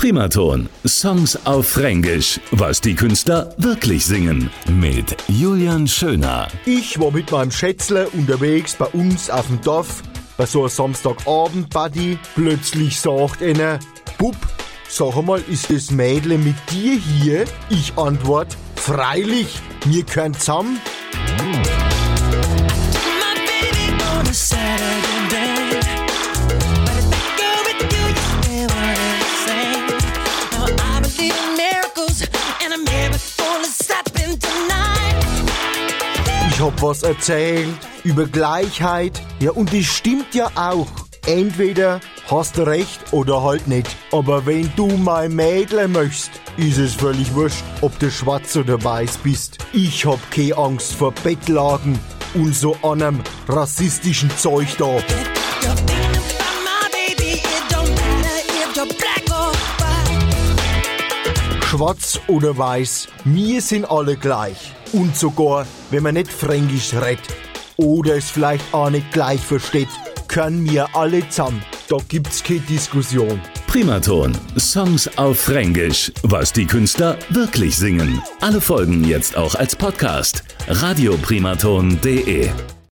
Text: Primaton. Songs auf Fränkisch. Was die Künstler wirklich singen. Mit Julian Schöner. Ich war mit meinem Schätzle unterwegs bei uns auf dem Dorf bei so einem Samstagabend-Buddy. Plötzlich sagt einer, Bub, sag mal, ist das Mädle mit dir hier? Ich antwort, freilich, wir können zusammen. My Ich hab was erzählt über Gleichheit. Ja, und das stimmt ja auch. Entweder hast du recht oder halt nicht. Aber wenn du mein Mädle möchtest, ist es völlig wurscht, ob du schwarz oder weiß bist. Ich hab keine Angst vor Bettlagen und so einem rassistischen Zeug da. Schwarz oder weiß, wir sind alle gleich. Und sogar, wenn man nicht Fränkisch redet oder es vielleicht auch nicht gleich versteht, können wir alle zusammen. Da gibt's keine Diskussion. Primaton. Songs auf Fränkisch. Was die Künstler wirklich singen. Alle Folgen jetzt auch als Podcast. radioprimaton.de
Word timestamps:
Primaton. 0.00 0.70
Songs 0.86 1.38
auf 1.44 1.68
Fränkisch. 1.68 2.40
Was 2.52 2.80
die 2.80 2.94
Künstler 2.94 3.54
wirklich 3.58 4.06
singen. 4.06 4.48
Mit 4.66 5.14
Julian 5.28 5.86
Schöner. 5.86 6.48
Ich 6.64 6.98
war 6.98 7.10
mit 7.10 7.30
meinem 7.30 7.50
Schätzle 7.50 8.08
unterwegs 8.08 8.74
bei 8.76 8.86
uns 8.86 9.28
auf 9.28 9.46
dem 9.48 9.60
Dorf 9.60 10.02
bei 10.38 10.46
so 10.46 10.60
einem 10.60 10.70
Samstagabend-Buddy. 10.70 12.18
Plötzlich 12.34 12.98
sagt 12.98 13.42
einer, 13.42 13.78
Bub, 14.16 14.36
sag 14.88 15.22
mal, 15.22 15.42
ist 15.50 15.70
das 15.70 15.90
Mädle 15.90 16.38
mit 16.38 16.56
dir 16.70 16.98
hier? 16.98 17.44
Ich 17.68 17.92
antwort, 17.98 18.56
freilich, 18.76 19.58
wir 19.84 20.04
können 20.04 20.32
zusammen. 20.32 20.80
My 21.42 21.79
Ich 36.60 36.66
hab 36.66 36.82
was 36.82 37.02
erzählt 37.02 37.68
über 38.04 38.26
Gleichheit. 38.26 39.18
Ja, 39.38 39.52
und 39.52 39.72
das 39.72 39.86
stimmt 39.86 40.34
ja 40.34 40.50
auch. 40.56 40.88
Entweder 41.26 42.00
hast 42.30 42.58
du 42.58 42.66
recht 42.66 43.00
oder 43.12 43.42
halt 43.42 43.66
nicht. 43.66 43.88
Aber 44.12 44.44
wenn 44.44 44.70
du 44.76 44.86
mein 44.88 45.34
Mädle 45.34 45.88
möchtest, 45.88 46.32
ist 46.58 46.76
es 46.76 46.92
völlig 46.92 47.34
wurscht, 47.34 47.64
ob 47.80 47.98
du 47.98 48.10
schwarz 48.10 48.56
oder 48.56 48.84
weiß 48.84 49.20
bist. 49.22 49.56
Ich 49.72 50.04
hab 50.04 50.18
keine 50.30 50.58
Angst 50.58 50.92
vor 50.92 51.14
Bettlagen 51.24 51.98
und 52.34 52.54
so 52.54 52.76
einem 52.82 53.22
rassistischen 53.48 54.28
Zeug 54.36 54.68
da. 54.76 54.98
Schwarz 61.80 62.20
oder 62.26 62.58
weiß, 62.58 63.08
wir 63.24 63.62
sind 63.62 63.90
alle 63.90 64.14
gleich. 64.14 64.74
Und 64.92 65.16
sogar, 65.16 65.66
wenn 65.90 66.02
man 66.02 66.12
nicht 66.12 66.30
Fränkisch 66.30 66.92
redet 66.92 67.26
oder 67.78 68.16
es 68.16 68.28
vielleicht 68.28 68.74
auch 68.74 68.90
nicht 68.90 69.10
gleich 69.12 69.40
versteht, 69.40 69.88
können 70.28 70.70
wir 70.70 70.94
alle 70.94 71.26
zusammen. 71.30 71.62
Da 71.88 71.96
gibt's 72.06 72.44
keine 72.44 72.60
Diskussion. 72.60 73.40
Primaton. 73.66 74.36
Songs 74.58 75.08
auf 75.16 75.40
Fränkisch. 75.40 76.12
Was 76.22 76.52
die 76.52 76.66
Künstler 76.66 77.16
wirklich 77.30 77.74
singen. 77.74 78.20
Alle 78.42 78.60
Folgen 78.60 79.02
jetzt 79.02 79.34
auch 79.38 79.54
als 79.54 79.74
Podcast. 79.74 80.44
radioprimaton.de 80.68 82.50